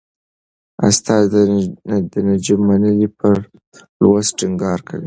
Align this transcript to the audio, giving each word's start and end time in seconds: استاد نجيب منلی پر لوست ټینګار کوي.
استاد 0.87 1.31
نجيب 2.25 2.59
منلی 2.67 3.07
پر 3.17 3.35
لوست 4.01 4.31
ټینګار 4.39 4.79
کوي. 4.87 4.99